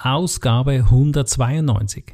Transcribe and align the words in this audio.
Ausgabe 0.00 0.84
192. 0.84 2.04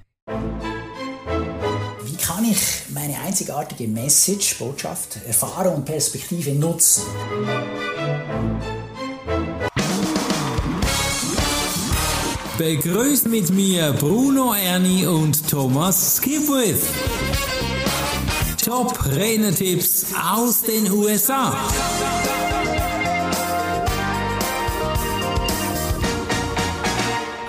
Wie 2.02 2.16
kann 2.16 2.44
ich 2.50 2.58
meine 2.94 3.20
einzigartige 3.20 3.86
Message, 3.88 4.58
Botschaft, 4.58 5.18
Erfahrung 5.26 5.74
und 5.74 5.84
Perspektive 5.84 6.52
nutzen? 6.52 7.02
Begrüßt 12.56 13.28
mit 13.28 13.50
mir 13.50 13.92
Bruno 13.92 14.54
Ernie 14.54 15.04
und 15.04 15.46
Thomas 15.46 16.16
Skipwith. 16.16 16.88
Top 18.64 18.98
Rennertipps 19.14 20.06
aus 20.34 20.62
den 20.62 20.90
USA. 20.90 21.54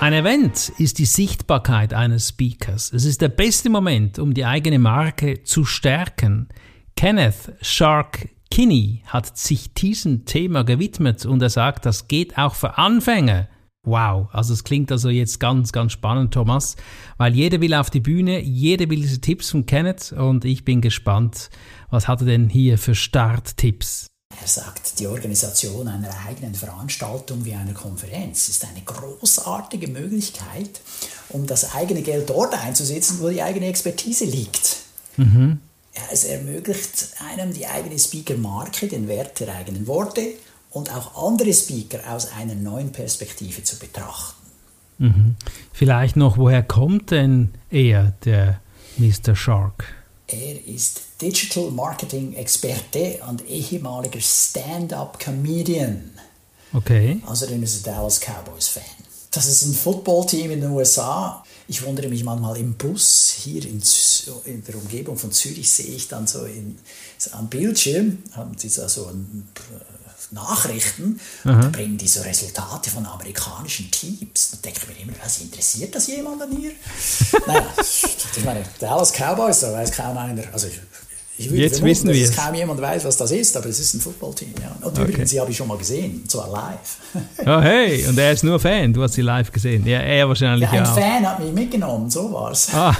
Ein 0.06 0.12
Event 0.12 0.72
ist 0.78 1.00
die 1.00 1.04
Sichtbarkeit 1.04 1.92
eines 1.92 2.28
Speakers. 2.28 2.92
Es 2.92 3.04
ist 3.04 3.22
der 3.22 3.28
beste 3.28 3.70
Moment, 3.70 4.20
um 4.20 4.34
die 4.34 4.44
eigene 4.44 4.78
Marke 4.78 5.42
zu 5.42 5.64
stärken. 5.64 6.46
Kenneth 6.94 7.52
Shark 7.60 8.28
Kinney 8.48 9.02
hat 9.06 9.36
sich 9.36 9.74
diesem 9.74 10.24
Thema 10.24 10.62
gewidmet 10.62 11.26
und 11.26 11.42
er 11.42 11.50
sagt, 11.50 11.86
das 11.86 12.06
geht 12.06 12.38
auch 12.38 12.54
für 12.54 12.78
Anfänger. 12.78 13.48
Wow, 13.82 14.28
also 14.30 14.52
es 14.52 14.62
klingt 14.62 14.92
also 14.92 15.08
jetzt 15.08 15.40
ganz, 15.40 15.72
ganz 15.72 15.90
spannend, 15.90 16.32
Thomas, 16.32 16.76
weil 17.16 17.34
jeder 17.34 17.60
will 17.60 17.74
auf 17.74 17.90
die 17.90 17.98
Bühne, 17.98 18.40
jeder 18.40 18.88
will 18.88 19.00
diese 19.00 19.20
Tipps 19.20 19.50
von 19.50 19.66
Kenneth 19.66 20.12
und 20.12 20.44
ich 20.44 20.64
bin 20.64 20.82
gespannt, 20.82 21.50
was 21.90 22.06
hat 22.06 22.20
er 22.20 22.26
denn 22.26 22.48
hier 22.48 22.78
für 22.78 22.94
Starttipps? 22.94 24.06
Er 24.40 24.46
sagt, 24.46 24.98
die 24.98 25.06
Organisation 25.06 25.88
einer 25.88 26.10
eigenen 26.26 26.54
Veranstaltung 26.54 27.44
wie 27.44 27.54
einer 27.54 27.72
Konferenz 27.72 28.48
ist 28.48 28.64
eine 28.64 28.82
großartige 28.82 29.88
Möglichkeit, 29.88 30.80
um 31.30 31.46
das 31.46 31.74
eigene 31.74 32.02
Geld 32.02 32.28
dort 32.28 32.54
einzusetzen, 32.54 33.18
wo 33.20 33.28
die 33.28 33.42
eigene 33.42 33.66
Expertise 33.66 34.24
liegt. 34.24 34.76
Mhm. 35.16 35.60
Es 36.12 36.24
ermöglicht 36.24 37.08
einem 37.30 37.54
die 37.54 37.66
eigene 37.66 37.98
Speaker-Marke, 37.98 38.88
den 38.88 39.08
Wert 39.08 39.40
der 39.40 39.54
eigenen 39.54 39.86
Worte 39.86 40.34
und 40.70 40.94
auch 40.94 41.26
andere 41.26 41.52
Speaker 41.54 42.00
aus 42.08 42.32
einer 42.32 42.54
neuen 42.54 42.92
Perspektive 42.92 43.64
zu 43.64 43.78
betrachten. 43.78 44.46
Mhm. 44.98 45.36
Vielleicht 45.72 46.16
noch, 46.16 46.36
woher 46.36 46.62
kommt 46.62 47.10
denn 47.10 47.54
er, 47.70 48.12
der 48.24 48.60
Mr. 48.98 49.34
Shark? 49.34 49.94
Er 50.28 50.66
ist 50.66 51.02
Digital 51.20 51.70
Marketing 51.70 52.34
Experte 52.34 53.20
und 53.28 53.46
ehemaliger 53.48 54.20
Stand-up-Comedian. 54.20 56.10
Okay. 56.72 57.22
Außerdem 57.26 57.62
ist 57.62 57.86
er 57.86 57.94
Dallas 57.94 58.20
Cowboys-Fan. 58.20 58.82
Das 59.30 59.46
ist 59.46 59.64
ein 59.64 59.74
Footballteam 59.74 60.50
in 60.50 60.60
den 60.60 60.70
USA. 60.70 61.44
Ich 61.68 61.84
wundere 61.84 62.08
mich 62.08 62.22
manchmal 62.22 62.56
im 62.58 62.74
Bus 62.74 63.34
hier 63.38 63.64
in, 63.64 63.82
in 64.44 64.64
der 64.64 64.74
Umgebung 64.76 65.16
von 65.16 65.32
Zürich 65.32 65.70
sehe 65.70 65.94
ich 65.94 66.08
dann 66.08 66.26
so, 66.26 66.44
in, 66.44 66.78
am 67.32 67.48
Bildschirm 67.48 68.18
haben 68.32 68.56
sie 68.56 68.68
so 68.68 69.06
ein 69.06 69.48
Nachrichten 70.30 71.20
Aha. 71.44 71.66
und 71.66 71.72
bringen 71.72 71.98
die 71.98 72.08
so 72.08 72.20
Resultate 72.22 72.90
von 72.90 73.06
amerikanischen 73.06 73.90
Teams. 73.90 74.50
Da 74.50 74.56
denke 74.64 74.80
ich 74.82 74.88
mir 74.88 75.02
immer, 75.02 75.12
was 75.22 75.40
interessiert 75.40 75.94
das 75.94 76.06
jemanden 76.08 76.56
hier? 76.56 76.72
naja, 77.46 77.66
ich 77.78 78.44
meine, 78.44 78.64
Dallas 78.78 79.12
Cowboys, 79.12 79.60
da 79.60 79.72
weiß 79.72 79.92
kaum 79.92 80.16
einer. 80.18 80.42
Also 80.52 80.68
ich, 81.38 81.50
würde 81.50 81.62
Jetzt 81.62 81.78
vermuten, 81.80 82.08
dass 82.08 82.34
kaum 82.34 82.54
jemand 82.54 82.80
weiß, 82.80 83.04
was 83.04 83.16
das 83.16 83.30
ist, 83.30 83.56
aber 83.56 83.66
es 83.66 83.78
ist 83.78 83.94
ein 83.94 84.00
Footballteam. 84.00 84.54
Ja. 84.60 84.74
Und 84.80 84.98
okay. 84.98 85.02
übrigens, 85.02 85.30
sie 85.30 85.40
habe 85.40 85.50
ich 85.50 85.56
schon 85.56 85.68
mal 85.68 85.76
gesehen, 85.76 86.26
zwar 86.28 86.48
live. 86.50 86.96
oh 87.40 87.60
hey, 87.62 88.06
und 88.06 88.18
er 88.18 88.32
ist 88.32 88.42
nur 88.42 88.58
Fan, 88.58 88.92
du 88.92 89.02
hast 89.02 89.14
sie 89.14 89.22
live 89.22 89.52
gesehen. 89.52 89.86
Ja, 89.86 89.98
er 89.98 90.28
wahrscheinlich 90.28 90.70
ja, 90.70 90.80
ein 90.80 90.86
auch. 90.86 90.94
Fan 90.94 91.28
hat 91.28 91.40
mich 91.40 91.52
mitgenommen, 91.52 92.10
so 92.10 92.32
war 92.32 92.52
es. 92.52 92.72
Ah. 92.72 92.96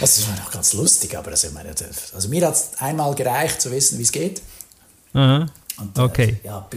das 0.00 0.28
war 0.28 0.36
doch 0.36 0.50
ganz 0.50 0.74
lustig, 0.74 1.16
aber 1.16 1.30
also, 1.30 1.48
meine, 1.54 1.70
also 2.14 2.28
mir 2.28 2.46
hat 2.46 2.54
es 2.54 2.70
einmal 2.78 3.14
gereicht, 3.14 3.62
zu 3.62 3.70
wissen, 3.70 3.98
wie 3.98 4.02
es 4.02 4.12
geht. 4.12 4.42
Aha. 5.14 5.46
Und, 5.80 5.98
äh, 5.98 6.00
okay. 6.00 6.36
Äh, 6.42 6.46
ja, 6.46 6.68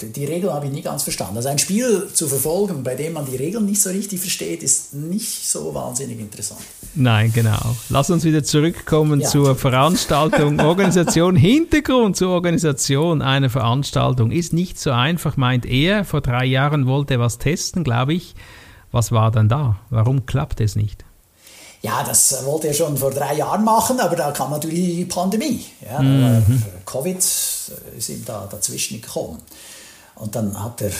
die 0.00 0.24
Regel 0.24 0.52
habe 0.52 0.66
ich 0.66 0.72
nie 0.72 0.82
ganz 0.82 1.02
verstanden. 1.02 1.36
Also 1.36 1.48
ein 1.48 1.58
Spiel 1.58 2.08
zu 2.12 2.28
verfolgen, 2.28 2.82
bei 2.82 2.94
dem 2.94 3.12
man 3.12 3.26
die 3.26 3.36
Regeln 3.36 3.66
nicht 3.66 3.82
so 3.82 3.90
richtig 3.90 4.20
versteht, 4.20 4.62
ist 4.62 4.94
nicht 4.94 5.46
so 5.48 5.74
wahnsinnig 5.74 6.18
interessant. 6.18 6.60
Nein, 6.94 7.32
genau. 7.32 7.76
Lass 7.90 8.10
uns 8.10 8.24
wieder 8.24 8.42
zurückkommen 8.42 9.20
ja, 9.20 9.28
zur 9.28 9.56
Veranstaltung, 9.56 10.60
Organisation. 10.64 11.36
Hintergrund 11.36 12.16
zur 12.16 12.30
Organisation 12.30 13.22
einer 13.22 13.50
Veranstaltung 13.50 14.30
ist 14.30 14.52
nicht 14.52 14.80
so 14.80 14.90
einfach, 14.90 15.36
meint 15.36 15.66
er. 15.66 16.04
Vor 16.04 16.20
drei 16.20 16.44
Jahren 16.44 16.86
wollte 16.86 17.14
er 17.14 17.20
was 17.20 17.38
testen, 17.38 17.84
glaube 17.84 18.14
ich. 18.14 18.34
Was 18.90 19.12
war 19.12 19.30
dann 19.30 19.48
da? 19.48 19.76
Warum 19.90 20.26
klappt 20.26 20.60
es 20.60 20.76
nicht? 20.76 21.04
Ja, 21.82 22.02
das 22.02 22.44
wollte 22.44 22.68
er 22.68 22.74
schon 22.74 22.96
vor 22.96 23.12
drei 23.12 23.34
Jahren 23.34 23.62
machen, 23.62 24.00
aber 24.00 24.16
da 24.16 24.32
kam 24.32 24.50
natürlich 24.50 24.96
die 24.96 25.04
Pandemie. 25.04 25.64
Ja, 25.88 26.00
mhm. 26.00 26.62
Covid 26.84 27.18
ist 27.18 28.08
ihm 28.08 28.24
da 28.24 28.48
dazwischen 28.50 29.00
gekommen. 29.00 29.38
Und 30.16 30.34
dann 30.34 30.60
hat 30.60 30.82
er 30.82 30.90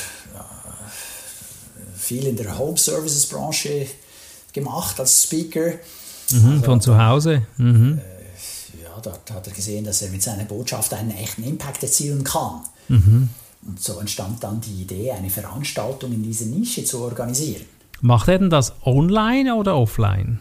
viel 1.96 2.26
in 2.26 2.36
der 2.36 2.56
Home 2.56 2.76
Services 2.76 3.26
Branche 3.26 3.86
gemacht 4.52 4.98
als 5.00 5.22
Speaker. 5.22 5.72
Mhm, 6.30 6.50
also, 6.50 6.62
von 6.64 6.80
zu 6.80 6.98
Hause. 6.98 7.46
Mhm. 7.56 7.98
Äh, 7.98 8.82
ja, 8.82 9.00
dort 9.02 9.30
hat 9.30 9.46
er 9.46 9.52
gesehen, 9.52 9.84
dass 9.84 10.02
er 10.02 10.10
mit 10.10 10.22
seiner 10.22 10.44
Botschaft 10.44 10.92
einen 10.94 11.10
echten 11.10 11.44
Impact 11.44 11.82
erzielen 11.82 12.24
kann. 12.24 12.60
Mhm. 12.88 13.28
Und 13.66 13.82
so 13.82 13.98
entstand 13.98 14.42
dann 14.42 14.60
die 14.60 14.82
Idee, 14.82 15.12
eine 15.12 15.30
Veranstaltung 15.30 16.12
in 16.12 16.22
dieser 16.22 16.46
Nische 16.46 16.84
zu 16.84 17.00
organisieren. 17.00 17.64
Macht 18.00 18.28
er 18.28 18.38
denn 18.38 18.50
das 18.50 18.72
online 18.84 19.54
oder 19.54 19.76
offline? 19.76 20.38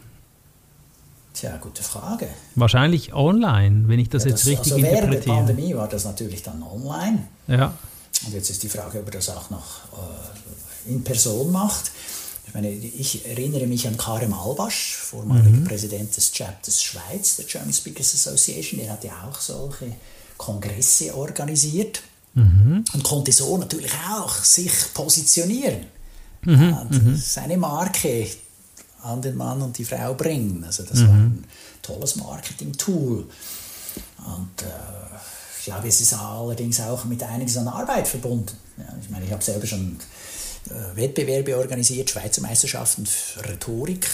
Tja, 1.33 1.57
gute 1.57 1.83
Frage. 1.83 2.27
Wahrscheinlich 2.55 3.13
online, 3.13 3.87
wenn 3.87 3.99
ich 3.99 4.09
das, 4.09 4.23
ja, 4.23 4.31
das 4.31 4.45
jetzt 4.45 4.59
richtig 4.59 4.73
also 4.73 4.85
interpretiere. 4.85 5.11
Während 5.11 5.25
der 5.27 5.33
Pandemie 5.53 5.75
war 5.75 5.87
das 5.87 6.05
natürlich 6.05 6.43
dann 6.43 6.63
online. 6.63 7.27
Ja. 7.47 7.73
Und 8.25 8.33
jetzt 8.33 8.49
ist 8.49 8.63
die 8.63 8.69
Frage, 8.69 8.99
ob 8.99 9.05
er 9.05 9.11
das 9.11 9.29
auch 9.29 9.49
noch 9.49 9.63
äh, 10.87 10.91
in 10.91 11.03
Person 11.03 11.51
macht. 11.51 11.91
Ich 12.47 12.53
meine, 12.53 12.69
ich 12.69 13.25
erinnere 13.25 13.67
mich 13.67 13.87
an 13.87 13.97
Karim 13.97 14.33
Albasch, 14.33 14.95
vormaliger 14.95 15.49
mhm. 15.49 15.65
Präsident 15.65 16.15
des 16.15 16.31
Chapters 16.31 16.81
Schweiz, 16.81 17.35
der 17.35 17.45
German 17.45 17.73
Speakers 17.73 18.13
Association. 18.13 18.79
Der 18.79 18.93
hat 18.93 19.03
ja 19.03 19.11
auch 19.29 19.39
solche 19.39 19.93
Kongresse 20.37 21.13
organisiert 21.13 22.01
mhm. 22.35 22.85
und 22.93 23.03
konnte 23.03 23.33
so 23.33 23.57
natürlich 23.57 23.91
auch 24.09 24.33
sich 24.43 24.71
positionieren. 24.93 25.87
Mhm. 26.43 26.75
mhm. 26.89 27.17
Seine 27.17 27.57
Marke 27.57 28.27
an 29.03 29.21
den 29.21 29.35
Mann 29.35 29.61
und 29.61 29.77
die 29.77 29.85
Frau 29.85 30.13
bringen. 30.13 30.63
Also 30.63 30.83
das 30.83 30.99
mhm. 30.99 31.07
war 31.07 31.15
ein 31.15 31.45
tolles 31.81 32.15
Marketing-Tool. 32.15 33.25
Und 34.25 34.61
äh, 34.61 35.17
ich 35.59 35.65
glaube, 35.65 35.87
es 35.87 35.99
ist 35.99 36.13
allerdings 36.13 36.79
auch 36.79 37.03
mit 37.03 37.21
einiges 37.23 37.57
an 37.57 37.67
Arbeit 37.67 38.07
verbunden. 38.07 38.55
Ja, 38.77 38.85
ich 39.01 39.09
meine, 39.09 39.25
ich 39.25 39.31
habe 39.31 39.43
selber 39.43 39.67
schon 39.67 39.97
Wettbewerbe 40.95 41.57
organisiert, 41.57 42.09
Schweizer 42.09 42.41
Meisterschaften 42.41 43.05
für 43.05 43.43
Rhetorik. 43.47 44.07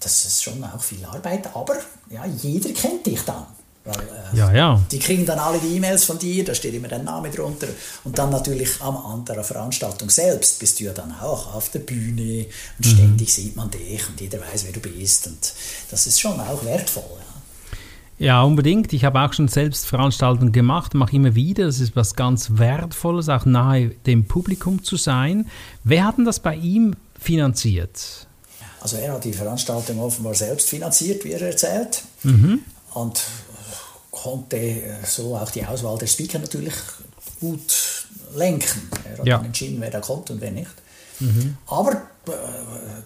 Das 0.00 0.24
ist 0.24 0.42
schon 0.42 0.62
auch 0.64 0.82
viel 0.82 1.04
Arbeit, 1.04 1.54
aber 1.54 1.76
ja, 2.10 2.24
jeder 2.26 2.70
kennt 2.70 3.06
dich 3.06 3.20
dann. 3.22 3.46
Weil, 3.84 3.96
äh, 3.96 4.36
ja, 4.36 4.52
ja. 4.52 4.82
Die 4.90 4.98
kriegen 4.98 5.26
dann 5.26 5.38
alle 5.38 5.58
die 5.58 5.76
E-Mails 5.76 6.04
von 6.04 6.18
dir, 6.18 6.42
da 6.42 6.54
steht 6.54 6.72
immer 6.72 6.88
dein 6.88 7.04
Name 7.04 7.30
drunter. 7.30 7.68
Und 8.04 8.18
dann 8.18 8.30
natürlich 8.30 8.80
am 8.80 8.96
anderen 8.96 9.44
Veranstaltung 9.44 10.08
selbst 10.08 10.58
bist 10.58 10.80
du 10.80 10.84
ja 10.84 10.92
dann 10.92 11.12
auch 11.20 11.54
auf 11.54 11.68
der 11.68 11.80
Bühne 11.80 12.46
und 12.78 12.86
mhm. 12.86 12.90
ständig 12.90 13.34
sieht 13.34 13.56
man 13.56 13.70
dich 13.70 14.08
und 14.08 14.20
jeder 14.20 14.40
weiß, 14.40 14.64
wer 14.64 14.72
du 14.72 14.80
bist. 14.80 15.26
Und 15.26 15.52
das 15.90 16.06
ist 16.06 16.18
schon 16.18 16.40
auch 16.40 16.64
wertvoll. 16.64 17.18
Ja. 17.18 17.33
Ja, 18.18 18.42
unbedingt. 18.42 18.92
Ich 18.92 19.04
habe 19.04 19.20
auch 19.20 19.32
schon 19.32 19.48
selbst 19.48 19.86
Veranstaltungen 19.86 20.52
gemacht, 20.52 20.94
mache 20.94 21.16
immer 21.16 21.34
wieder. 21.34 21.66
Das 21.66 21.80
ist 21.80 21.96
was 21.96 22.14
ganz 22.14 22.52
Wertvolles, 22.54 23.28
auch 23.28 23.44
nahe 23.44 23.88
dem 24.06 24.26
Publikum 24.26 24.82
zu 24.84 24.96
sein. 24.96 25.48
Wer 25.82 26.04
hat 26.04 26.18
denn 26.18 26.24
das 26.24 26.40
bei 26.40 26.54
ihm 26.54 26.94
finanziert? 27.18 28.26
Also 28.80 28.98
er 28.98 29.14
hat 29.14 29.24
die 29.24 29.32
Veranstaltung 29.32 29.98
offenbar 29.98 30.34
selbst 30.34 30.68
finanziert, 30.68 31.24
wie 31.24 31.32
er 31.32 31.42
erzählt. 31.42 32.02
Mhm. 32.22 32.60
Und 32.92 33.20
konnte 34.10 34.56
äh, 34.56 35.04
so 35.04 35.36
auch 35.36 35.50
die 35.50 35.64
Auswahl 35.64 35.98
der 35.98 36.06
Speaker 36.06 36.38
natürlich 36.38 36.74
gut 37.40 38.06
lenken. 38.36 38.90
Er 39.04 39.18
hat 39.18 39.26
ja. 39.26 39.40
entschieden, 39.40 39.80
wer 39.80 39.90
da 39.90 40.00
kommt 40.00 40.30
und 40.30 40.40
wer 40.40 40.50
nicht. 40.50 40.70
Mhm. 41.20 41.56
Aber 41.66 41.92
äh, 41.92 42.30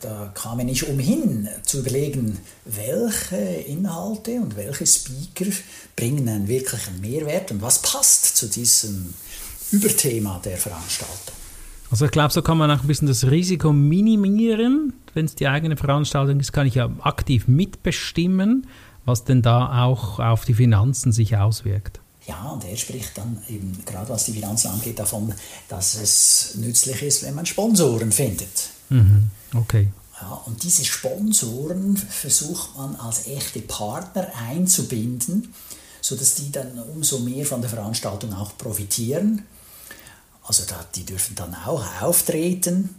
da 0.01 0.31
kam 0.35 0.59
er 0.59 0.65
nicht 0.65 0.89
umhin 0.89 1.49
zu 1.63 1.81
überlegen, 1.81 2.39
welche 2.65 3.37
Inhalte 3.37 4.33
und 4.33 4.57
welche 4.57 4.87
Speaker 4.87 5.51
bringen 5.97 6.29
einen 6.29 6.49
wirklichen 6.49 7.01
Mehrwert 7.01 7.51
und 7.51 7.63
was 7.63 7.83
passt 7.83 8.37
zu 8.37 8.47
diesem 8.49 9.15
Überthema 9.73 10.41
der 10.45 10.57
Veranstaltung. 10.57 11.35
Also 11.91 12.05
ich 12.05 12.11
glaube, 12.11 12.33
so 12.33 12.43
kann 12.43 12.59
man 12.59 12.71
auch 12.71 12.83
ein 12.83 12.87
bisschen 12.87 13.09
das 13.09 13.31
Risiko 13.31 13.73
minimieren. 13.73 14.93
Wenn 15.15 15.25
es 15.25 15.35
die 15.35 15.49
eigene 15.49 15.77
Veranstaltung 15.77 16.39
ist, 16.39 16.53
kann 16.53 16.67
ich 16.67 16.75
ja 16.75 16.91
aktiv 17.01 17.49
mitbestimmen 17.49 18.67
was 19.09 19.25
denn 19.25 19.43
da 19.43 19.85
auch 19.85 20.21
auf 20.21 20.45
die 20.45 20.55
Finanzen 20.55 21.13
sich 21.13 21.37
auswirkt. 21.37 22.01
Ja, 22.29 22.51
und 22.51 22.63
er 22.65 22.77
spricht 22.77 23.17
dann 23.17 23.43
eben, 23.49 23.83
gerade 23.87 24.11
was 24.11 24.27
die 24.27 24.35
Finanzen 24.35 24.69
angeht, 24.69 24.99
davon, 24.99 25.33
dass 25.69 25.95
es 25.95 26.57
nützlich 26.57 27.03
ist, 27.03 27.23
wenn 27.23 27.35
man 27.35 27.47
Sponsoren 27.47 28.13
findet. 28.13 28.69
Mhm. 28.91 29.31
Okay. 29.55 29.89
Ja, 30.21 30.43
und 30.45 30.63
diese 30.63 30.85
Sponsoren 30.85 31.97
versucht 31.97 32.77
man 32.77 32.97
als 32.97 33.27
echte 33.29 33.61
Partner 33.61 34.29
einzubinden, 34.47 35.55
sodass 36.03 36.35
die 36.35 36.53
dann 36.53 36.79
umso 36.95 37.21
mehr 37.21 37.47
von 37.47 37.63
der 37.63 37.71
Veranstaltung 37.71 38.35
auch 38.35 38.57
profitieren. 38.59 39.45
Also 40.43 40.65
da, 40.67 40.85
die 40.95 41.05
dürfen 41.05 41.35
dann 41.35 41.55
auch 41.55 41.85
auftreten, 42.03 42.95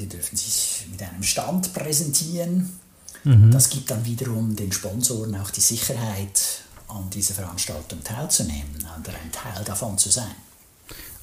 die 0.00 0.08
dürfen 0.08 0.36
sich 0.36 0.86
mit 0.90 1.02
einem 1.02 1.22
Stand 1.22 1.74
präsentieren. 1.74 2.78
Mhm. 3.24 3.50
Das 3.50 3.68
gibt 3.68 3.90
dann 3.90 4.04
wiederum 4.06 4.56
den 4.56 4.72
Sponsoren 4.72 5.36
auch 5.36 5.50
die 5.50 5.60
Sicherheit, 5.60 6.62
an 6.96 7.10
dieser 7.10 7.34
Veranstaltung 7.34 8.02
teilzunehmen 8.04 8.76
oder 9.00 9.12
ein 9.12 9.32
Teil 9.32 9.64
davon 9.64 9.98
zu 9.98 10.10
sein. 10.10 10.34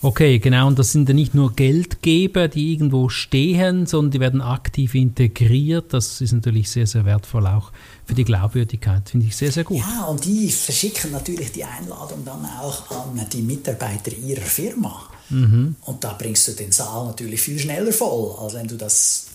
Okay, 0.02 0.40
genau. 0.40 0.68
Und 0.68 0.80
das 0.80 0.94
sind 0.94 1.10
ja 1.10 1.14
nicht 1.14 1.36
nur 1.36 1.54
Geldgeber, 1.54 2.48
die 2.48 2.72
irgendwo 2.72 3.10
stehen, 3.10 3.86
sondern 3.86 4.12
die 4.12 4.20
werden 4.22 4.42
aktiv 4.42 4.96
integriert. 4.96 5.94
Das 5.94 6.22
ist 6.22 6.32
natürlich 6.32 6.72
sehr, 6.72 6.88
sehr 6.88 7.04
wertvoll 7.04 7.46
auch 7.48 7.72
für 8.06 8.14
die 8.14 8.24
Glaubwürdigkeit. 8.24 9.10
Finde 9.10 9.26
ich 9.26 9.36
sehr, 9.36 9.52
sehr 9.52 9.66
gut. 9.66 9.80
Ja, 9.80 10.06
und 10.06 10.24
die 10.24 10.50
verschicken 10.50 11.12
natürlich 11.12 11.52
die 11.52 11.66
Einladung 11.66 12.24
dann 12.24 12.46
auch 12.46 12.90
an 12.92 13.26
die 13.32 13.42
Mitarbeiter 13.42 14.14
ihrer 14.14 14.42
Firma. 14.42 15.10
Mhm. 15.30 15.76
Und 15.82 16.04
da 16.04 16.14
bringst 16.14 16.48
du 16.48 16.54
den 16.54 16.72
Saal 16.72 17.08
natürlich 17.08 17.42
viel 17.42 17.60
schneller 17.60 17.92
voll, 17.92 18.38
als 18.42 18.54
wenn 18.54 18.68
du 18.68 18.78
das 18.78 19.26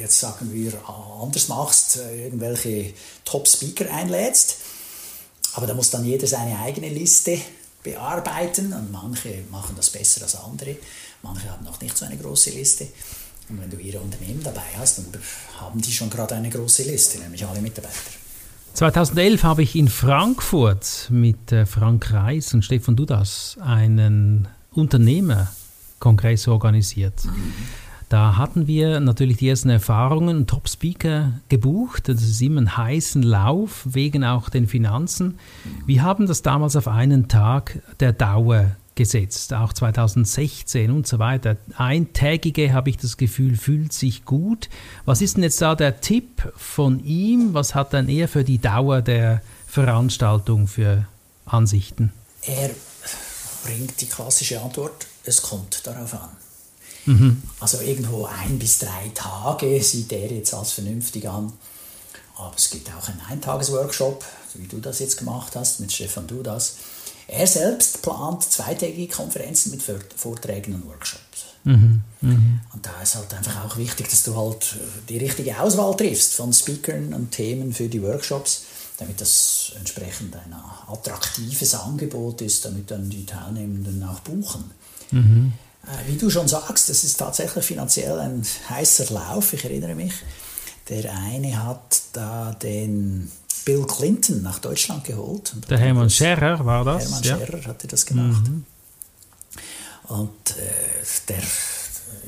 jetzt 0.00 0.18
sagen 0.18 0.52
wir 0.52 0.72
anders 1.20 1.48
machst, 1.48 1.98
äh, 1.98 2.24
irgendwelche 2.24 2.92
Top-Speaker 3.24 3.92
einlädst. 3.92 4.56
Aber 5.56 5.66
da 5.66 5.74
muss 5.74 5.90
dann 5.90 6.04
jeder 6.04 6.26
seine 6.26 6.58
eigene 6.60 6.90
Liste 6.90 7.38
bearbeiten 7.82 8.72
und 8.74 8.92
manche 8.92 9.42
machen 9.50 9.74
das 9.74 9.88
besser 9.88 10.22
als 10.22 10.36
andere. 10.36 10.76
Manche 11.22 11.50
haben 11.50 11.64
noch 11.64 11.80
nicht 11.80 11.96
so 11.96 12.04
eine 12.04 12.16
große 12.16 12.50
Liste. 12.50 12.88
Und 13.48 13.62
wenn 13.62 13.70
du 13.70 13.78
ihre 13.78 14.00
Unternehmen 14.00 14.42
dabei 14.42 14.66
hast, 14.76 14.98
dann 14.98 15.06
haben 15.58 15.80
die 15.80 15.92
schon 15.92 16.10
gerade 16.10 16.34
eine 16.34 16.50
große 16.50 16.82
Liste, 16.82 17.18
nämlich 17.18 17.46
alle 17.46 17.62
Mitarbeiter. 17.62 17.94
2011 18.74 19.42
habe 19.44 19.62
ich 19.62 19.74
in 19.76 19.88
Frankfurt 19.88 21.06
mit 21.08 21.50
äh, 21.52 21.64
Frank 21.64 22.12
Reis 22.12 22.52
und 22.52 22.62
Stefan 22.62 22.94
Dudas 22.94 23.56
einen 23.60 24.48
Unternehmerkongress 24.72 26.48
organisiert. 26.48 27.24
Mhm. 27.24 27.54
Da 28.08 28.36
hatten 28.36 28.68
wir 28.68 29.00
natürlich 29.00 29.38
die 29.38 29.48
ersten 29.48 29.68
Erfahrungen, 29.68 30.46
Top-Speaker 30.46 31.32
gebucht. 31.48 32.08
Das 32.08 32.22
ist 32.22 32.40
immer 32.40 32.60
ein 32.60 32.76
heißen 32.76 33.22
Lauf, 33.22 33.82
wegen 33.84 34.22
auch 34.24 34.48
den 34.48 34.68
Finanzen. 34.68 35.38
Wir 35.86 36.02
haben 36.02 36.26
das 36.26 36.42
damals 36.42 36.76
auf 36.76 36.86
einen 36.86 37.26
Tag 37.26 37.80
der 37.98 38.12
Dauer 38.12 38.76
gesetzt, 38.94 39.52
auch 39.52 39.72
2016 39.72 40.90
und 40.90 41.06
so 41.06 41.18
weiter. 41.18 41.56
Eintägige, 41.76 42.72
habe 42.72 42.90
ich 42.90 42.96
das 42.96 43.16
Gefühl, 43.16 43.56
fühlt 43.56 43.92
sich 43.92 44.24
gut. 44.24 44.68
Was 45.04 45.20
ist 45.20 45.36
denn 45.36 45.42
jetzt 45.42 45.60
da 45.60 45.74
der 45.74 46.00
Tipp 46.00 46.52
von 46.56 47.04
ihm? 47.04 47.54
Was 47.54 47.74
hat 47.74 47.92
dann 47.92 48.08
er 48.08 48.28
für 48.28 48.44
die 48.44 48.58
Dauer 48.58 49.02
der 49.02 49.42
Veranstaltung 49.66 50.68
für 50.68 51.06
Ansichten? 51.44 52.12
Er 52.42 52.70
bringt 53.64 54.00
die 54.00 54.06
klassische 54.06 54.60
Antwort, 54.60 55.06
es 55.24 55.42
kommt 55.42 55.86
darauf 55.86 56.14
an. 56.14 56.45
Mhm. 57.06 57.42
Also 57.60 57.80
irgendwo 57.80 58.26
ein 58.26 58.58
bis 58.58 58.78
drei 58.78 59.10
Tage 59.14 59.82
sieht 59.82 60.12
er 60.12 60.30
jetzt 60.30 60.52
als 60.52 60.72
vernünftig 60.72 61.28
an. 61.28 61.52
Aber 62.36 62.54
es 62.56 62.70
gibt 62.70 62.90
auch 62.90 63.08
einen 63.08 63.20
Eintagesworkshop, 63.30 64.24
wie 64.54 64.66
du 64.66 64.78
das 64.78 64.98
jetzt 64.98 65.16
gemacht 65.16 65.56
hast 65.56 65.80
mit 65.80 65.92
Stefan 65.92 66.26
Dudas. 66.26 66.76
Er 67.28 67.46
selbst 67.46 68.02
plant 68.02 68.44
zweitägige 68.44 69.12
Konferenzen 69.12 69.70
mit 69.70 69.82
Vorträgen 70.16 70.74
und 70.74 70.86
Workshops. 70.86 71.46
Mhm. 71.64 72.02
Mhm. 72.20 72.60
Und 72.72 72.86
da 72.86 73.02
ist 73.02 73.16
halt 73.16 73.32
einfach 73.34 73.64
auch 73.64 73.76
wichtig, 73.76 74.08
dass 74.08 74.22
du 74.22 74.36
halt 74.36 74.76
die 75.08 75.18
richtige 75.18 75.58
Auswahl 75.58 75.96
triffst 75.96 76.34
von 76.34 76.52
Speakern 76.52 77.12
und 77.14 77.32
Themen 77.32 77.72
für 77.72 77.88
die 77.88 78.02
Workshops, 78.02 78.62
damit 78.98 79.20
das 79.20 79.72
entsprechend 79.76 80.36
ein 80.36 80.54
attraktives 80.86 81.74
Angebot 81.74 82.40
ist, 82.42 82.64
damit 82.64 82.90
dann 82.90 83.10
die 83.10 83.26
Teilnehmenden 83.26 84.02
auch 84.04 84.20
buchen. 84.20 84.70
Mhm. 85.10 85.52
Äh, 85.84 86.10
wie 86.10 86.16
du 86.16 86.30
schon 86.30 86.48
sagst, 86.48 86.88
das 86.88 87.04
ist 87.04 87.16
tatsächlich 87.16 87.64
finanziell 87.64 88.18
ein 88.18 88.42
heißer 88.68 89.12
Lauf. 89.12 89.52
Ich 89.52 89.64
erinnere 89.64 89.94
mich, 89.94 90.12
der 90.88 91.12
eine 91.12 91.64
hat 91.64 92.02
da 92.12 92.54
den 92.60 93.30
Bill 93.64 93.84
Clinton 93.86 94.42
nach 94.42 94.58
Deutschland 94.60 95.04
geholt. 95.04 95.52
Der 95.68 95.78
Hermann 95.78 96.08
Scherrer 96.08 96.64
war 96.64 96.84
das? 96.84 97.04
Hermann 97.04 97.22
ja. 97.22 97.36
Scherrer 97.38 97.66
hatte 97.66 97.88
das 97.88 98.06
gemacht. 98.06 98.48
Mhm. 98.48 98.64
Und 100.08 100.56
äh, 100.56 101.04
der, 101.28 101.42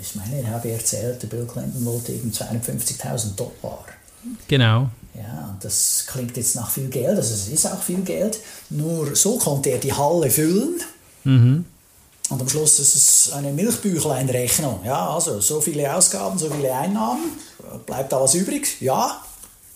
ich 0.01 0.15
meine, 0.17 0.41
ich 0.41 0.47
habe 0.47 0.71
erzählt, 0.71 1.23
der 1.23 1.29
Bill 1.29 1.47
Clinton 1.47 1.85
wollte 1.85 2.13
eben 2.13 2.33
250.000 2.33 3.37
Dollar. 3.37 3.85
Genau. 4.49 4.91
Ja, 5.15 5.57
das 5.61 6.05
klingt 6.09 6.37
jetzt 6.37 6.57
nach 6.57 6.71
viel 6.71 6.89
Geld, 6.89 7.17
also 7.17 7.35
es 7.35 7.49
ist 7.49 7.67
auch 7.67 7.83
viel 7.83 8.03
Geld. 8.03 8.39
Nur 8.71 9.15
so 9.15 9.39
konnte 9.39 9.71
er 9.71 9.79
die 9.79 9.93
Halle 9.93 10.31
füllen. 10.31 10.81
Mhm. 11.25 11.65
Und 12.29 12.43
am 12.43 12.49
Schluss 12.49 12.79
ist 12.79 12.95
es 12.95 13.33
eine 13.33 13.53
Milchbüchleinrechnung. 13.53 14.81
Ja, 14.85 15.15
also 15.15 15.41
so 15.41 15.61
viele 15.61 15.95
Ausgaben, 15.95 16.39
so 16.39 16.51
viele 16.51 16.75
Einnahmen, 16.75 17.33
bleibt 17.87 18.13
da 18.13 18.21
was 18.21 18.35
übrig? 18.35 18.81
Ja, 18.81 19.23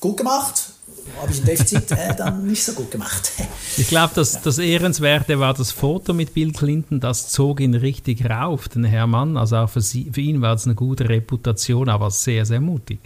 gut 0.00 0.18
gemacht. 0.18 0.72
Habe 1.20 1.32
ich 1.32 1.40
ein 1.40 1.46
Defizit? 1.46 1.90
äh, 1.92 2.14
dann 2.14 2.46
nicht 2.46 2.62
so 2.62 2.72
gut 2.72 2.90
gemacht. 2.90 3.32
ich 3.76 3.88
glaube, 3.88 4.12
das, 4.14 4.40
das 4.42 4.58
Ehrenswerte 4.58 5.40
war 5.40 5.54
das 5.54 5.72
Foto 5.72 6.12
mit 6.12 6.34
Bill 6.34 6.52
Clinton, 6.52 7.00
das 7.00 7.30
zog 7.30 7.60
ihn 7.60 7.74
richtig 7.74 8.28
rauf, 8.28 8.68
den 8.68 8.84
Herrn 8.84 9.36
Also 9.36 9.56
auch 9.56 9.70
für, 9.70 9.80
sie, 9.80 10.10
für 10.12 10.20
ihn 10.20 10.42
war 10.42 10.54
es 10.54 10.66
eine 10.66 10.74
gute 10.74 11.08
Reputation, 11.08 11.88
aber 11.88 12.10
sehr, 12.10 12.44
sehr 12.44 12.60
mutig. 12.60 13.00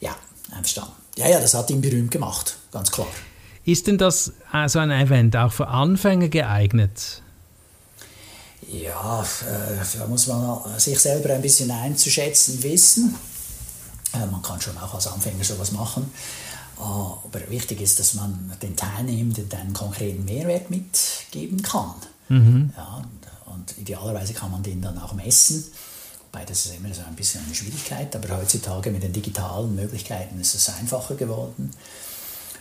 Ja, 0.00 0.16
einverstanden. 0.50 0.92
Ja, 1.16 1.28
ja, 1.28 1.40
das 1.40 1.54
hat 1.54 1.70
ihn 1.70 1.80
berühmt 1.80 2.10
gemacht, 2.10 2.56
ganz 2.72 2.90
klar. 2.90 3.06
Ist 3.64 3.86
denn 3.86 3.98
das 3.98 4.32
äh, 4.52 4.68
so 4.68 4.78
ein 4.78 4.90
Event 4.90 5.36
auch 5.36 5.52
für 5.52 5.68
Anfänger 5.68 6.28
geeignet? 6.28 7.22
Ja, 8.68 9.22
äh, 9.22 9.98
da 9.98 10.06
muss 10.06 10.26
man 10.26 10.78
sich 10.78 10.98
selber 10.98 11.34
ein 11.34 11.42
bisschen 11.42 11.70
einzuschätzen 11.70 12.62
wissen. 12.62 13.14
Äh, 14.12 14.26
man 14.26 14.42
kann 14.42 14.60
schon 14.60 14.76
auch 14.78 14.94
als 14.94 15.06
Anfänger 15.06 15.44
sowas 15.44 15.72
machen. 15.72 16.10
Äh, 16.78 16.80
aber 16.80 17.48
wichtig 17.48 17.80
ist, 17.80 18.00
dass 18.00 18.14
man 18.14 18.52
den 18.62 18.76
Teilnehmenden 18.76 19.50
einen 19.52 19.72
konkreten 19.72 20.24
Mehrwert 20.24 20.70
mitgeben 20.70 21.62
kann. 21.62 21.94
Mhm. 22.28 22.72
Ja, 22.76 23.04
und 23.46 23.78
idealerweise 23.78 24.34
kann 24.34 24.50
man 24.50 24.62
den 24.62 24.82
dann 24.82 24.98
auch 24.98 25.12
messen. 25.12 25.64
Wobei 26.32 26.44
das 26.44 26.66
ist 26.66 26.76
immer 26.76 26.92
so 26.92 27.02
ein 27.02 27.14
bisschen 27.14 27.44
eine 27.44 27.54
Schwierigkeit, 27.54 28.14
aber 28.16 28.36
heutzutage 28.36 28.90
mit 28.90 29.02
den 29.02 29.12
digitalen 29.12 29.74
Möglichkeiten 29.74 30.40
ist 30.40 30.54
es 30.54 30.68
einfacher 30.68 31.14
geworden. 31.14 31.70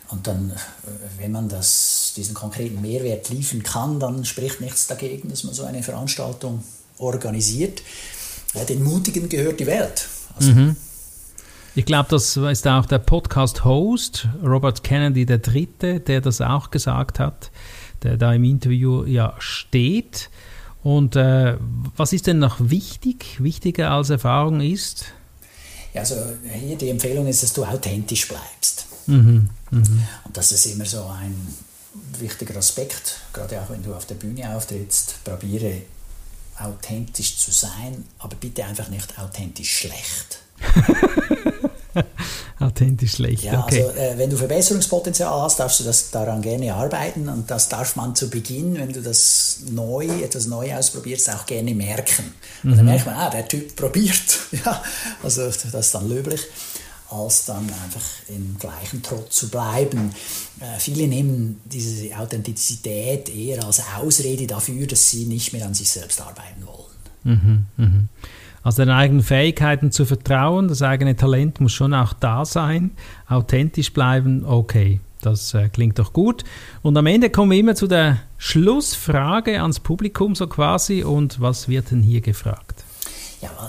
Und 0.10 0.28
dann, 0.28 0.52
äh, 0.52 1.22
wenn 1.22 1.32
man 1.32 1.50
das, 1.50 2.14
diesen 2.16 2.34
konkreten 2.34 2.82
Mehrwert 2.82 3.30
liefern 3.30 3.64
kann, 3.64 4.00
dann 4.00 4.26
spricht 4.26 4.62
nichts 4.62 4.88
dagegen, 4.88 5.30
dass 5.30 5.44
man 5.44 5.54
so 5.54 5.64
eine 5.64 5.84
Veranstaltung 5.84 6.64
organisiert. 6.98 7.82
Den 8.70 8.84
Mutigen 8.84 9.28
gehört 9.28 9.60
die 9.60 9.68
Welt. 9.68 10.08
Also 10.36 10.52
mhm. 10.52 10.76
Ich 11.78 11.86
glaube, 11.86 12.08
das 12.10 12.38
ist 12.38 12.68
auch 12.68 12.86
der 12.86 13.00
Podcast-Host, 13.00 14.30
Robert 14.42 14.82
Kennedy 14.82 15.26
der 15.26 15.40
Dritte, 15.40 16.00
der 16.00 16.22
das 16.22 16.40
auch 16.40 16.72
gesagt 16.72 17.20
hat, 17.20 17.52
der 18.02 18.16
da 18.16 18.34
im 18.34 18.46
Interview 18.46 19.04
ja 19.04 19.36
steht. 19.40 20.30
Und 20.84 21.18
äh, 21.18 21.58
was 21.98 22.14
ist 22.14 22.28
denn 22.28 22.40
noch 22.40 22.58
wichtig, 22.60 23.44
wichtiger 23.44 23.92
als 23.92 24.10
Erfahrung 24.10 24.62
ist? 24.62 25.08
Ja, 25.94 26.02
also 26.02 26.16
hier 26.44 26.78
die 26.78 26.90
Empfehlung 26.90 27.28
ist, 27.28 27.44
dass 27.44 27.52
du 27.52 27.66
authentisch 27.66 28.30
bleibst. 28.30 28.86
Mhm. 29.08 29.50
Mhm. 29.72 30.04
Und 30.24 30.38
das 30.38 30.52
ist 30.52 30.66
immer 30.68 30.86
so 30.86 31.04
ein 31.06 31.56
wichtiger 32.20 32.58
Aspekt, 32.58 33.22
gerade 33.34 33.62
auch 33.62 33.70
wenn 33.70 33.84
du 33.84 33.94
auf 33.94 34.06
der 34.06 34.16
Bühne 34.16 34.56
auftrittst, 34.56 35.24
probiere 35.24 35.82
authentisch 36.58 37.38
zu 37.38 37.52
sein, 37.52 38.06
aber 38.20 38.36
bitte 38.36 38.64
einfach 38.64 38.90
nicht 38.90 39.18
authentisch 39.20 39.78
schlecht. 39.78 40.40
authentisch 42.60 43.14
schlecht. 43.14 43.44
Ja, 43.44 43.64
okay. 43.64 43.84
also 43.84 43.98
äh, 43.98 44.18
wenn 44.18 44.30
du 44.30 44.38
Verbesserungspotenzial 44.38 45.42
hast, 45.42 45.60
darfst 45.60 45.82
du 45.82 45.84
das 45.84 46.12
daran 46.12 46.42
gerne 46.42 46.74
arbeiten 46.74 47.28
und 47.28 47.52
das 47.52 47.68
darf 47.68 47.98
man 47.98 48.16
zu 48.16 48.30
Beginn, 48.30 48.76
wenn 48.76 48.94
du 48.94 49.02
das 49.02 49.60
neu, 49.70 50.06
etwas 50.06 50.48
neu 50.48 50.74
ausprobierst, 50.74 51.30
auch 51.30 51.46
gerne 51.46 51.76
merken. 51.76 52.34
Und 52.64 52.72
mhm. 52.72 52.78
dann 52.78 52.86
merkt 52.86 53.06
man, 53.06 53.16
ah, 53.16 53.30
der 53.30 53.48
Typ 53.48 53.76
probiert. 53.76 54.40
ja, 54.66 54.82
also 55.24 55.46
das 55.46 55.66
ist 55.66 55.96
dann 55.96 56.08
löblich 56.08 56.42
als 57.10 57.46
dann 57.46 57.70
einfach 57.84 58.04
im 58.30 58.58
gleichen 58.58 59.04
Trott 59.04 59.32
zu 59.32 59.50
bleiben. 59.50 60.12
Äh, 60.60 60.80
viele 60.80 61.08
nehmen 61.08 61.62
diese 61.66 62.18
Authentizität 62.18 63.30
eher 63.30 63.64
als 63.64 63.82
Ausrede 63.98 64.48
dafür, 64.48 64.88
dass 64.88 65.10
sie 65.10 65.26
nicht 65.26 65.54
mehr 65.54 65.66
an 65.66 65.74
sich 65.74 65.90
selbst 65.90 66.22
arbeiten 66.22 66.66
wollen. 66.66 66.86
Mhm, 67.24 67.66
mh. 67.78 68.04
Also 68.64 68.84
den 68.84 68.90
eigenen 68.90 69.22
Fähigkeiten 69.22 69.92
zu 69.92 70.06
vertrauen, 70.06 70.68
das 70.68 70.82
eigene 70.82 71.16
Talent 71.16 71.62
muss 71.62 71.72
schon 71.72 71.94
auch 71.94 72.14
da 72.14 72.46
sein, 72.46 72.92
authentisch 73.28 73.94
bleiben, 73.94 74.44
okay, 74.44 75.00
das 75.22 75.54
äh, 75.54 75.70
klingt 75.70 76.00
doch 76.00 76.14
gut. 76.14 76.44
Und 76.82 76.98
am 76.98 77.06
Ende 77.06 77.30
kommen 77.30 77.52
wir 77.52 77.60
immer 77.60 77.76
zu 77.76 77.86
der 77.88 78.20
Schlussfrage 78.38 79.62
ans 79.62 79.80
Publikum 79.80 80.34
so 80.34 80.48
quasi 80.48 81.04
und 81.04 81.40
was 81.40 81.68
wird 81.68 81.92
denn 81.92 82.02
hier 82.02 82.22
gefragt? 82.22 82.85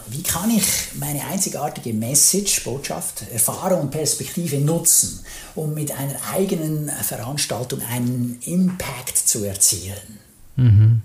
Wie 0.08 0.22
kann 0.22 0.50
ich 0.50 0.64
meine 0.94 1.24
einzigartige 1.24 1.92
Message, 1.92 2.62
Botschaft, 2.64 3.22
Erfahrung 3.32 3.82
und 3.82 3.90
Perspektive 3.90 4.58
nutzen, 4.58 5.24
um 5.54 5.74
mit 5.74 5.90
einer 5.90 6.16
eigenen 6.32 6.88
Veranstaltung 6.88 7.80
einen 7.82 8.38
Impact 8.42 9.16
zu 9.16 9.44
erzielen? 9.44 10.18
Mhm. 10.56 11.02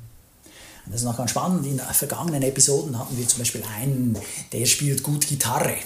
Das 0.85 1.01
ist 1.01 1.05
noch 1.05 1.17
ganz 1.17 1.31
spannend. 1.31 1.65
In 1.65 1.79
vergangenen 1.79 2.43
Episoden 2.43 2.97
hatten 2.97 3.17
wir 3.17 3.27
zum 3.27 3.39
Beispiel 3.39 3.63
einen, 3.77 4.17
der 4.51 4.65
spielt 4.65 5.03
gut 5.03 5.27
Gitarre. 5.27 5.77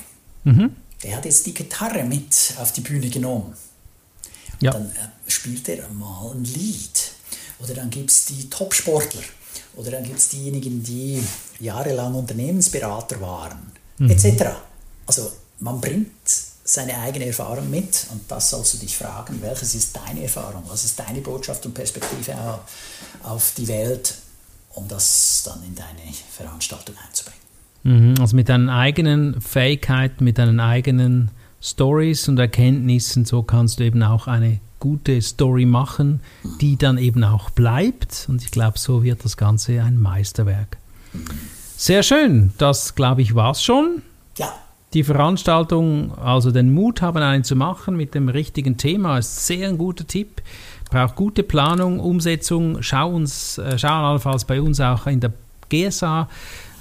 Mhm. 0.43 0.75
Der 1.03 1.17
hat 1.17 1.25
jetzt 1.25 1.45
die 1.45 1.53
Gitarre 1.53 2.03
mit 2.03 2.55
auf 2.57 2.71
die 2.71 2.81
Bühne 2.81 3.09
genommen. 3.09 3.53
Ja. 4.61 4.71
Dann 4.71 4.89
äh, 4.89 5.29
spielt 5.31 5.67
er 5.69 5.87
mal 5.89 6.31
ein 6.31 6.43
Lied. 6.43 7.11
Oder 7.59 7.73
dann 7.75 7.89
gibt 7.89 8.11
es 8.11 8.25
die 8.25 8.49
Topsportler. 8.49 9.21
Oder 9.75 9.91
dann 9.91 10.03
gibt 10.03 10.19
es 10.19 10.29
diejenigen, 10.29 10.83
die 10.83 11.21
jahrelang 11.59 12.15
Unternehmensberater 12.15 13.19
waren, 13.21 13.71
mhm. 13.97 14.09
etc. 14.09 14.45
Also 15.05 15.31
man 15.59 15.79
bringt 15.81 16.09
seine 16.63 16.97
eigene 16.97 17.27
Erfahrung 17.27 17.69
mit 17.69 18.07
und 18.11 18.21
das 18.27 18.49
sollst 18.49 18.73
du 18.73 18.77
dich 18.79 18.97
fragen, 18.97 19.39
welches 19.41 19.75
ist 19.75 19.95
deine 19.95 20.23
Erfahrung, 20.23 20.63
was 20.67 20.83
ist 20.83 20.99
deine 20.99 21.21
Botschaft 21.21 21.65
und 21.65 21.73
Perspektive 21.73 22.33
auf 23.23 23.53
die 23.55 23.67
Welt, 23.67 24.15
um 24.73 24.87
das 24.87 25.43
dann 25.45 25.63
in 25.63 25.75
deine 25.75 26.11
Veranstaltung 26.31 26.95
einzubringen. 27.07 27.45
Mhm, 27.83 28.15
also 28.19 28.35
mit 28.35 28.49
deinen 28.49 28.69
eigenen 28.69 29.39
Fähigkeiten, 29.41 30.23
mit 30.23 30.39
deinen 30.39 30.59
eigenen 30.59 31.29
Stories 31.65 32.29
und 32.29 32.37
Erkenntnissen, 32.37 33.25
so 33.25 33.41
kannst 33.41 33.79
du 33.79 33.83
eben 33.83 34.03
auch 34.03 34.27
eine 34.27 34.59
gute 34.79 35.19
Story 35.21 35.65
machen, 35.65 36.19
die 36.61 36.77
dann 36.77 36.99
eben 36.99 37.23
auch 37.23 37.49
bleibt. 37.49 38.27
Und 38.29 38.43
ich 38.43 38.51
glaube, 38.51 38.77
so 38.77 39.03
wird 39.03 39.25
das 39.25 39.35
Ganze 39.35 39.81
ein 39.81 39.99
Meisterwerk. 39.99 40.77
Sehr 41.75 42.03
schön, 42.03 42.53
das 42.59 42.93
glaube 42.93 43.23
ich 43.23 43.33
war 43.33 43.51
es 43.51 43.63
schon. 43.63 44.03
Ja. 44.37 44.53
Die 44.93 45.03
Veranstaltung, 45.03 46.15
also 46.19 46.51
den 46.51 46.71
Mut 46.71 47.01
haben, 47.01 47.17
einen 47.17 47.43
zu 47.43 47.55
machen 47.55 47.97
mit 47.97 48.13
dem 48.13 48.29
richtigen 48.29 48.77
Thema, 48.77 49.17
ist 49.17 49.47
sehr 49.47 49.67
ein 49.67 49.79
guter 49.79 50.05
Tipp. 50.05 50.43
Braucht 50.91 51.15
gute 51.15 51.41
Planung, 51.41 51.99
Umsetzung. 51.99 52.83
Schau 52.83 53.09
uns, 53.09 53.57
äh, 53.57 53.79
schau 53.79 53.89
allenfalls 53.89 54.45
bei 54.45 54.61
uns 54.61 54.79
auch 54.79 55.07
in 55.07 55.19
der 55.19 55.33
GSA 55.69 56.29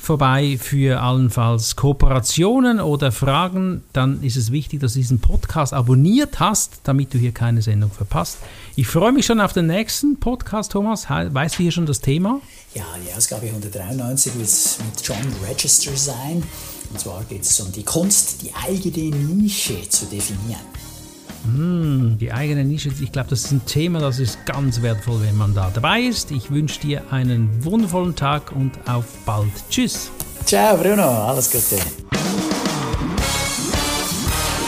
vorbei 0.04 0.58
für 0.61 1.00
allenfalls 1.00 1.76
Kooperationen 1.76 2.80
oder 2.80 3.11
Fragen, 3.11 3.82
dann 3.92 4.23
ist 4.23 4.37
es 4.37 4.52
wichtig, 4.52 4.80
dass 4.80 4.92
du 4.92 4.99
diesen 4.99 5.18
Podcast 5.18 5.73
abonniert 5.73 6.40
hast, 6.40 6.80
damit 6.84 7.12
du 7.14 7.18
hier 7.18 7.32
keine 7.32 7.62
Sendung 7.62 7.90
verpasst. 7.90 8.38
Ich 8.76 8.87
freue 8.87 9.12
mich 9.12 9.26
schon 9.26 9.40
auf 9.40 9.52
den 9.52 9.66
nächsten 9.66 10.20
Podcast, 10.20 10.73
Thomas. 10.73 11.08
Weißt 11.08 11.58
du 11.58 11.62
hier 11.62 11.73
schon 11.73 11.87
das 11.87 12.00
Thema? 12.00 12.40
Ja, 12.75 12.84
die 13.06 13.12
Ausgabe 13.14 13.46
193 13.46 14.34
wird 14.34 14.49
mit 14.87 15.06
John 15.06 15.49
Register 15.49 15.96
sein. 15.96 16.42
Und 16.90 17.00
zwar 17.00 17.25
geht 17.25 17.42
es 17.42 17.58
um 17.61 17.73
die 17.73 17.84
Kunst, 17.84 18.42
die 18.42 18.52
eigene 18.54 19.16
Nische 19.16 19.88
zu 19.88 20.06
definieren. 20.06 20.61
Hm, 21.44 22.16
die 22.18 22.32
eigene 22.32 22.64
Nische, 22.64 22.90
ich 23.00 23.12
glaube, 23.12 23.28
das 23.30 23.44
ist 23.44 23.52
ein 23.52 23.66
Thema, 23.66 24.00
das 24.00 24.18
ist 24.18 24.44
ganz 24.46 24.80
wertvoll, 24.82 25.20
wenn 25.22 25.36
man 25.36 25.54
da 25.54 25.70
dabei 25.72 26.00
ist. 26.00 26.30
Ich 26.30 26.50
wünsche 26.50 26.80
dir 26.80 27.02
einen 27.10 27.64
wundervollen 27.64 28.16
Tag 28.16 28.52
und 28.52 28.72
auf 28.88 29.04
bald. 29.26 29.50
Tschüss. 29.68 30.10
Ciao 30.46 30.76
Bruno, 30.76 31.02
alles 31.02 31.50
Gute. 31.50 31.82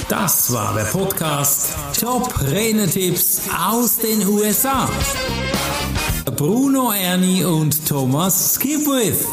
Das 0.08 0.52
war 0.52 0.74
der 0.74 0.84
Podcast 0.84 1.74
Top 1.98 2.32
Renetipps 2.40 3.42
aus 3.68 3.98
den 3.98 4.26
USA. 4.26 4.88
Bruno 6.36 6.92
Ernie 6.92 7.44
und 7.44 7.86
Thomas 7.86 8.54
Skipwith. 8.54 9.26